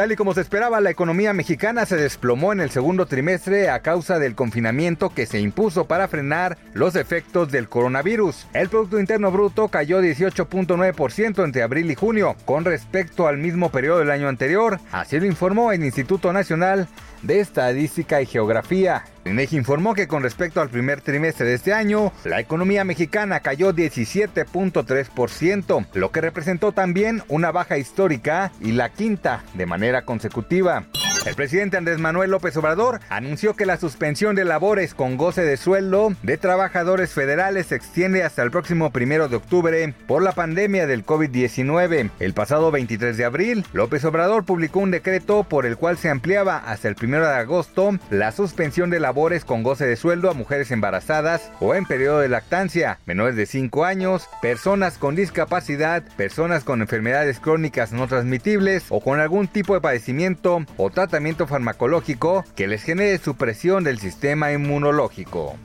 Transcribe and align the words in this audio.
Tal 0.00 0.12
y 0.12 0.16
como 0.16 0.32
se 0.32 0.40
esperaba, 0.40 0.80
la 0.80 0.88
economía 0.88 1.34
mexicana 1.34 1.84
se 1.84 1.94
desplomó 1.94 2.54
en 2.54 2.60
el 2.60 2.70
segundo 2.70 3.04
trimestre 3.04 3.68
a 3.68 3.80
causa 3.80 4.18
del 4.18 4.34
confinamiento 4.34 5.10
que 5.10 5.26
se 5.26 5.40
impuso 5.40 5.84
para 5.84 6.08
frenar 6.08 6.56
los 6.72 6.96
efectos 6.96 7.52
del 7.52 7.68
coronavirus. 7.68 8.46
El 8.54 8.70
Producto 8.70 8.98
Interno 8.98 9.30
Bruto 9.30 9.68
cayó 9.68 10.00
18.9% 10.00 11.44
entre 11.44 11.62
abril 11.62 11.90
y 11.90 11.96
junio 11.96 12.34
con 12.46 12.64
respecto 12.64 13.28
al 13.28 13.36
mismo 13.36 13.68
periodo 13.68 13.98
del 13.98 14.10
año 14.10 14.28
anterior, 14.28 14.80
así 14.90 15.20
lo 15.20 15.26
informó 15.26 15.70
el 15.70 15.84
Instituto 15.84 16.32
Nacional 16.32 16.88
de 17.22 17.40
Estadística 17.40 18.22
y 18.22 18.26
Geografía. 18.26 19.04
INEGI 19.24 19.56
informó 19.56 19.94
que 19.94 20.08
con 20.08 20.22
respecto 20.22 20.60
al 20.60 20.68
primer 20.70 21.00
trimestre 21.00 21.46
de 21.46 21.54
este 21.54 21.72
año, 21.72 22.12
la 22.24 22.40
economía 22.40 22.84
mexicana 22.84 23.40
cayó 23.40 23.72
17.3%, 23.72 25.86
lo 25.94 26.10
que 26.10 26.20
representó 26.20 26.72
también 26.72 27.22
una 27.28 27.52
baja 27.52 27.78
histórica 27.78 28.52
y 28.60 28.72
la 28.72 28.90
quinta 28.90 29.44
de 29.54 29.66
manera 29.66 30.02
consecutiva. 30.02 30.84
El 31.26 31.34
presidente 31.34 31.76
Andrés 31.76 31.98
Manuel 31.98 32.30
López 32.30 32.56
Obrador 32.56 33.00
anunció 33.10 33.54
que 33.54 33.66
la 33.66 33.76
suspensión 33.76 34.34
de 34.34 34.46
labores 34.46 34.94
con 34.94 35.18
goce 35.18 35.42
de 35.42 35.58
sueldo 35.58 36.14
de 36.22 36.38
trabajadores 36.38 37.12
federales 37.12 37.66
se 37.66 37.74
extiende 37.74 38.24
hasta 38.24 38.42
el 38.42 38.50
próximo 38.50 38.90
primero 38.90 39.28
de 39.28 39.36
octubre 39.36 39.94
por 40.06 40.22
la 40.22 40.32
pandemia 40.32 40.86
del 40.86 41.04
COVID-19. 41.04 42.10
El 42.20 42.32
pasado 42.32 42.70
23 42.70 43.18
de 43.18 43.26
abril, 43.26 43.66
López 43.74 44.02
Obrador 44.06 44.46
publicó 44.46 44.80
un 44.80 44.90
decreto 44.90 45.44
por 45.44 45.66
el 45.66 45.76
cual 45.76 45.98
se 45.98 46.08
ampliaba 46.08 46.56
hasta 46.56 46.88
el 46.88 46.94
primero 46.94 47.26
de 47.26 47.34
agosto 47.34 47.98
la 48.08 48.32
suspensión 48.32 48.88
de 48.88 49.00
labores 49.00 49.44
con 49.44 49.62
goce 49.62 49.86
de 49.86 49.96
sueldo 49.96 50.30
a 50.30 50.34
mujeres 50.34 50.70
embarazadas 50.70 51.52
o 51.60 51.74
en 51.74 51.84
periodo 51.84 52.20
de 52.20 52.30
lactancia, 52.30 52.98
menores 53.04 53.36
de 53.36 53.44
5 53.44 53.84
años, 53.84 54.26
personas 54.40 54.96
con 54.96 55.16
discapacidad, 55.16 56.02
personas 56.16 56.64
con 56.64 56.80
enfermedades 56.80 57.40
crónicas 57.40 57.92
no 57.92 58.08
transmitibles 58.08 58.86
o 58.88 59.00
con 59.02 59.20
algún 59.20 59.48
tipo 59.48 59.74
de 59.74 59.82
padecimiento 59.82 60.64
o 60.78 60.88
tratamiento 60.88 61.09
farmacológico 61.46 62.44
que 62.54 62.68
les 62.68 62.82
genere 62.82 63.18
supresión 63.18 63.84
del 63.84 63.98
sistema 63.98 64.52
inmunológico. 64.52 65.56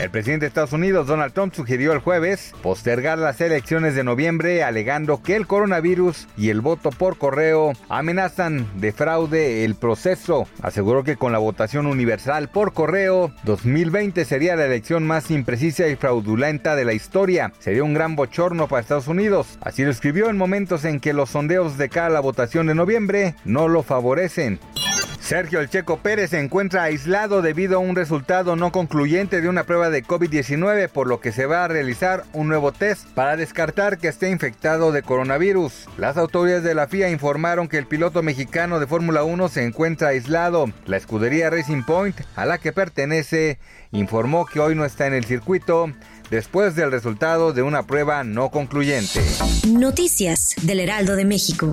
El 0.00 0.10
presidente 0.10 0.44
de 0.44 0.48
Estados 0.48 0.72
Unidos, 0.72 1.06
Donald 1.06 1.32
Trump, 1.32 1.54
sugirió 1.54 1.92
el 1.92 2.00
jueves 2.00 2.52
postergar 2.62 3.16
las 3.16 3.40
elecciones 3.40 3.94
de 3.94 4.02
noviembre 4.02 4.64
alegando 4.64 5.22
que 5.22 5.36
el 5.36 5.46
coronavirus 5.46 6.26
y 6.36 6.48
el 6.48 6.60
voto 6.60 6.90
por 6.90 7.16
correo 7.16 7.74
amenazan 7.88 8.66
de 8.80 8.90
fraude 8.90 9.64
el 9.64 9.76
proceso. 9.76 10.48
Aseguró 10.62 11.04
que 11.04 11.14
con 11.16 11.30
la 11.30 11.38
votación 11.38 11.86
universal 11.86 12.48
por 12.48 12.72
correo, 12.72 13.32
2020 13.44 14.24
sería 14.24 14.56
la 14.56 14.66
elección 14.66 15.06
más 15.06 15.30
imprecisa 15.30 15.86
y 15.86 15.94
fraudulenta 15.94 16.74
de 16.74 16.84
la 16.84 16.92
historia. 16.92 17.52
Sería 17.60 17.84
un 17.84 17.94
gran 17.94 18.16
bochorno 18.16 18.66
para 18.66 18.82
Estados 18.82 19.06
Unidos. 19.06 19.58
Así 19.60 19.84
lo 19.84 19.92
escribió 19.92 20.28
en 20.28 20.36
momentos 20.36 20.84
en 20.84 20.98
que 20.98 21.12
los 21.12 21.30
sondeos 21.30 21.78
de 21.78 21.88
cara 21.88 22.06
a 22.06 22.10
la 22.10 22.20
votación 22.20 22.66
de 22.66 22.74
noviembre 22.74 23.36
no 23.44 23.68
lo 23.68 23.84
favorecen. 23.84 24.58
Sergio 25.24 25.60
El 25.60 25.70
Checo 25.70 26.00
Pérez 26.00 26.30
se 26.30 26.38
encuentra 26.38 26.82
aislado 26.82 27.40
debido 27.40 27.76
a 27.76 27.78
un 27.78 27.96
resultado 27.96 28.56
no 28.56 28.72
concluyente 28.72 29.40
de 29.40 29.48
una 29.48 29.64
prueba 29.64 29.88
de 29.88 30.04
COVID-19, 30.04 30.90
por 30.90 31.06
lo 31.06 31.20
que 31.20 31.32
se 31.32 31.46
va 31.46 31.64
a 31.64 31.68
realizar 31.68 32.24
un 32.34 32.48
nuevo 32.48 32.72
test 32.72 33.08
para 33.14 33.34
descartar 33.34 33.96
que 33.96 34.08
esté 34.08 34.28
infectado 34.28 34.92
de 34.92 35.02
coronavirus. 35.02 35.88
Las 35.96 36.18
autoridades 36.18 36.62
de 36.62 36.74
la 36.74 36.88
FIA 36.88 37.08
informaron 37.08 37.68
que 37.68 37.78
el 37.78 37.86
piloto 37.86 38.22
mexicano 38.22 38.78
de 38.78 38.86
Fórmula 38.86 39.24
1 39.24 39.48
se 39.48 39.64
encuentra 39.64 40.08
aislado. 40.08 40.66
La 40.84 40.98
escudería 40.98 41.48
Racing 41.48 41.84
Point, 41.84 42.20
a 42.36 42.44
la 42.44 42.58
que 42.58 42.72
pertenece, 42.72 43.58
informó 43.92 44.44
que 44.44 44.60
hoy 44.60 44.74
no 44.74 44.84
está 44.84 45.06
en 45.06 45.14
el 45.14 45.24
circuito 45.24 45.90
después 46.30 46.76
del 46.76 46.90
resultado 46.90 47.54
de 47.54 47.62
una 47.62 47.84
prueba 47.84 48.24
no 48.24 48.50
concluyente. 48.50 49.22
Noticias 49.68 50.54
del 50.60 50.80
Heraldo 50.80 51.16
de 51.16 51.24
México. 51.24 51.72